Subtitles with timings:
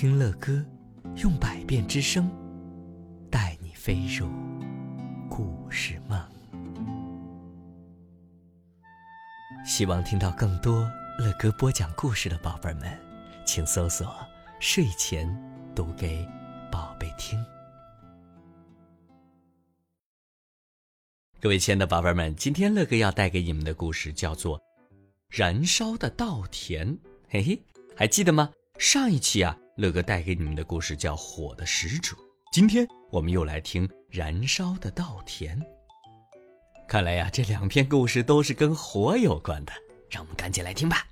[0.00, 0.64] 听乐歌，
[1.16, 2.30] 用百变之声，
[3.28, 4.28] 带你飞入
[5.28, 6.16] 故事梦。
[9.66, 10.88] 希望听到更多
[11.18, 12.96] 乐歌播讲故事的宝贝们，
[13.44, 14.14] 请搜索
[14.62, 15.26] “睡前
[15.74, 16.24] 读给
[16.70, 17.36] 宝贝听”。
[21.42, 24.60] 各位亲爱的宝贝们，今天乐哥要带给你们的故事叫做
[25.28, 26.86] 《燃烧的稻田》。
[27.28, 27.60] 嘿嘿，
[27.96, 28.52] 还记得吗？
[28.78, 32.16] 上一期啊，乐哥带给你们的故事叫《火的使者》。
[32.50, 35.56] 今天我们又来听《燃烧的稻田》。
[36.88, 39.72] 看来呀，这两篇故事都是跟火有关的，
[40.10, 41.06] 让我们赶紧来听吧。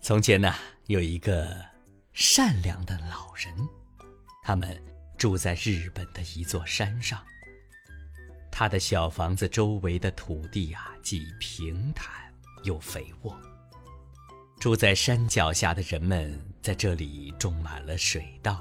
[0.00, 0.52] 从前呢，
[0.86, 1.64] 有一个
[2.12, 3.54] 善良的老人，
[4.42, 4.76] 他们
[5.16, 7.24] 住在日本的一座山上。
[8.50, 12.12] 他的小房子周围的土地啊，既平坦
[12.64, 13.40] 又肥沃。
[14.58, 18.60] 住在山脚下的人们在这里种满了水稻，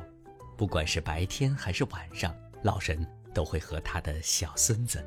[0.56, 5.04] 不管是白天还是晚上，老人都会和他的小孙子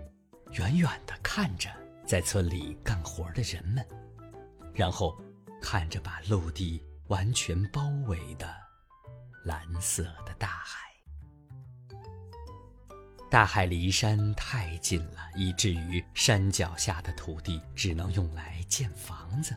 [0.55, 1.71] 远远地看着
[2.05, 3.87] 在村里干活的人们，
[4.75, 5.17] 然后
[5.63, 8.53] 看着把陆地完全包围的
[9.45, 10.91] 蓝色的大海。
[13.31, 19.55] 大海离山太近了，以至于山脚下的土地只能用来建房子。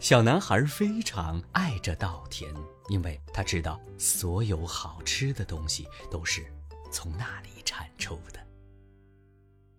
[0.00, 2.54] 小男孩非常爱这稻田，
[2.88, 6.50] 因为他知道所有好吃的东西都是
[6.92, 8.46] 从那里产出的。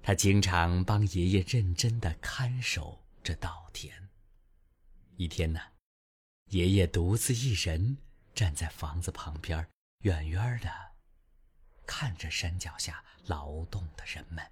[0.03, 4.09] 他经常帮爷爷认真的看守这稻田。
[5.16, 5.62] 一天呢，
[6.50, 7.97] 爷爷独自一人
[8.36, 9.66] 站在房子旁边，
[10.02, 10.70] 远远的。
[11.86, 14.45] 看着山脚下劳动的人们，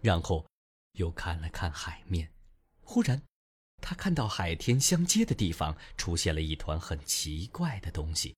[0.00, 0.46] 然后
[0.92, 2.32] 又看了看海面。
[2.82, 3.22] 忽然，
[3.82, 8.34] 他看到海天相接的地方出现了一团很奇怪的东西，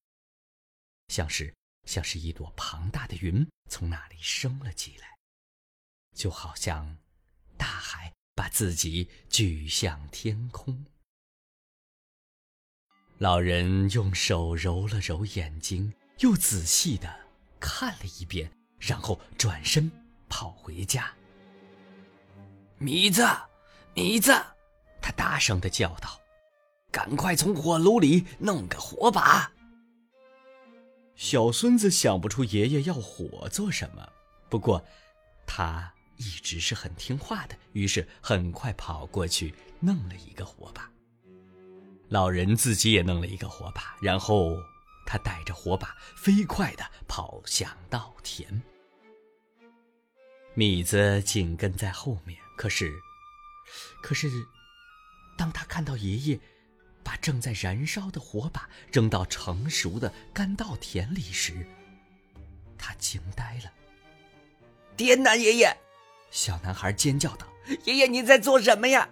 [1.08, 5.06] 像是像是一朵庞大的云从那里升了起来，
[6.14, 6.96] 就好像
[7.56, 10.84] 大海把自己举向天空。
[13.18, 17.22] 老人用手揉了揉眼睛，又仔细的。
[17.60, 19.90] 看了一遍，然后转身
[20.28, 21.14] 跑回家。
[22.76, 23.26] 米子，
[23.94, 24.32] 米子，
[25.04, 26.18] 他大声的叫道
[26.90, 29.52] ：“赶快从火炉里弄个火把。”
[31.14, 34.08] 小孙子想不出爷爷要火做什么，
[34.48, 34.82] 不过
[35.46, 40.90] 他一直是很听话的，于是很快跑过去弄了一个火把。
[42.08, 44.56] 老人自己也弄了一个火把，然后。
[45.06, 48.62] 他带着火把飞快地跑向稻田，
[50.54, 52.40] 米子紧跟在后面。
[52.56, 52.90] 可是，
[54.02, 54.30] 可是，
[55.36, 56.40] 当他看到爷爷
[57.02, 61.66] 把正在燃烧的火把扔到成熟的干稻田里时，
[62.78, 63.72] 他惊呆了。
[64.96, 65.76] 天哪，爷爷！
[66.30, 67.46] 小男孩尖叫道
[67.84, 69.08] ：“爷爷，你在做什么呀？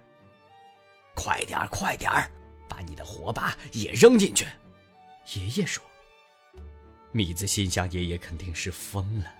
[1.14, 2.30] 快点儿，快点儿，
[2.68, 4.46] 把你的火把也扔进去。”
[5.34, 5.84] 爷爷说
[7.12, 9.32] ：“米子心想，爷爷肯定是疯了，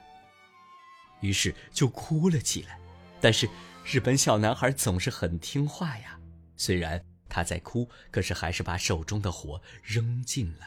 [1.21, 2.79] 于是就哭了起来。
[3.21, 3.49] 但是
[3.85, 6.19] 日本小男孩总是很听话呀，
[6.57, 10.67] 虽然他在哭，可是还是把手中的火扔进了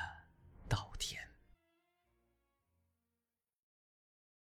[0.68, 1.22] 稻田。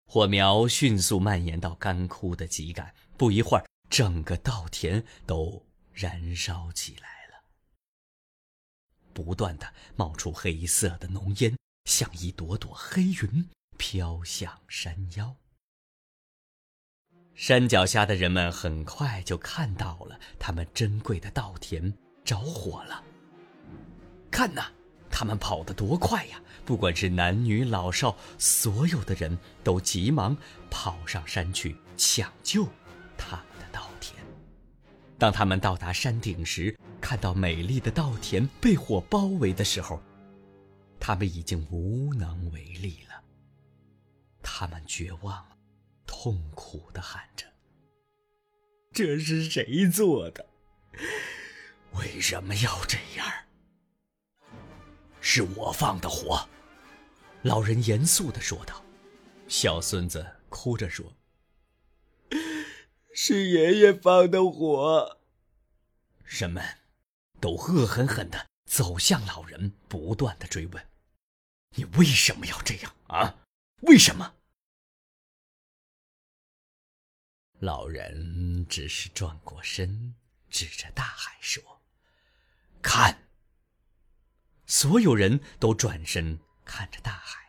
[0.07, 7.43] 火苗迅速蔓延到干枯的秸秆，不一会儿，整个稻田都燃烧起来了。
[9.13, 15.35] 不断的冒出黑色的浓烟，像一朵朵黑云飘向山腰。
[17.35, 23.03] 山脚下的人们很快就看到了他们珍贵的稻田着火了。
[24.31, 24.67] 看呐，
[25.09, 26.41] 他们跑得多快呀！
[26.65, 30.35] 不管是男女老少，所有的人都急忙
[30.69, 32.65] 跑上山去抢救
[33.17, 34.15] 他们的稻田。
[35.17, 40.01] 当他们到达山顶时，看到美丽的稻田被火包围的时候，
[40.99, 43.21] 他们已经无能为力了。
[44.41, 45.54] 他们绝望了、
[46.25, 47.45] 痛苦的喊着
[48.91, 50.43] ：“这是谁做的？
[51.99, 53.31] 为什么要这样？”
[55.21, 56.49] 是我放的火，
[57.43, 58.83] 老人严肃的说道。
[59.47, 61.13] 小孙子哭着说。
[63.13, 65.19] 是爷爷放的火。
[66.23, 66.65] 人们
[67.39, 70.83] 都恶狠狠的走向老人，不断的追问
[71.77, 73.35] ：“你为什么要这样啊？
[73.81, 74.33] 为什么？”
[77.65, 80.13] 老人只是转过身，
[80.51, 81.81] 指着大海说
[82.79, 83.23] ：“看，
[84.67, 87.39] 所有人都转身看着大海。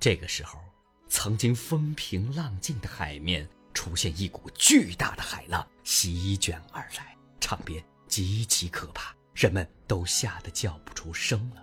[0.00, 0.58] 这个时候，
[1.06, 11.62] 曾经风平浪静的海面出现一股巨大的海浪席卷而来，场面极其可怕，人们都吓得叫不出声了。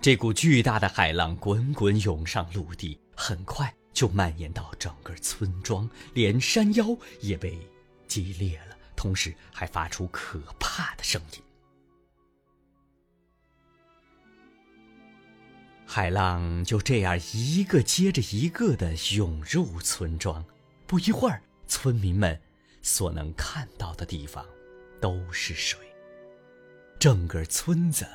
[0.00, 7.58] 这股巨大的海浪滚滚涌上陆地，很快就蔓延到整个村庄，连山腰也被
[8.06, 11.42] 击裂了，同时还发出可怕的声音。
[15.86, 20.44] 海浪就这样一个接着一个的涌入村庄，
[20.86, 22.40] 不一会儿，村民们
[22.80, 24.46] 所能看到的地方
[25.00, 25.78] 都是水，
[26.98, 28.06] 整个村子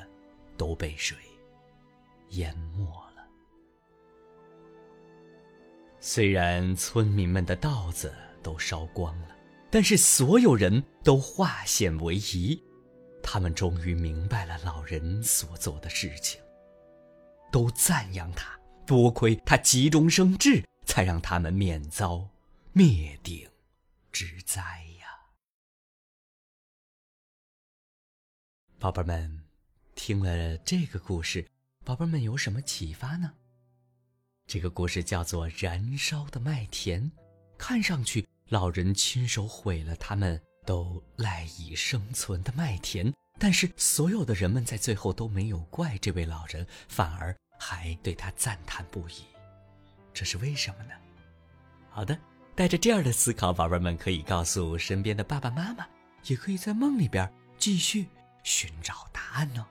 [0.57, 1.17] 都被水。
[2.29, 3.04] 淹没
[6.07, 8.13] 虽然村民们的稻子
[8.43, 9.35] 都烧光了，
[9.71, 12.63] 但是所有人都化险为夷。
[13.23, 16.39] 他们终于明白了老人所做的事情，
[17.51, 18.55] 都赞扬他。
[18.85, 22.29] 多亏他急中生智，才让他们免遭
[22.71, 23.49] 灭顶
[24.11, 24.61] 之灾
[24.99, 25.07] 呀！
[28.77, 29.43] 宝贝们，
[29.95, 31.47] 听了这个故事。
[31.83, 33.33] 宝贝们有什么启发呢？
[34.47, 37.01] 这个故事叫做《燃烧的麦田》，
[37.57, 49.25] 看上去老人亲手毁了他们都赖以生存的麦田，但是所有的人们在最后都没有怪这位老人，反而还对他赞叹不已。
[50.13, 50.91] 这是为什么呢？
[51.89, 52.17] 好的，
[52.53, 55.87] 带着这样的思考，宝贝们可以告诉身边的爸爸妈妈，
[56.25, 58.07] 也可以在梦里边继续
[58.43, 59.65] 寻找答案哦。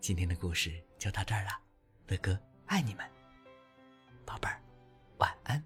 [0.00, 1.50] 今天的故事就到这儿了，
[2.08, 2.36] 乐哥
[2.72, 3.06] 爱你们，
[4.24, 4.58] 宝贝儿，
[5.18, 5.62] 晚安。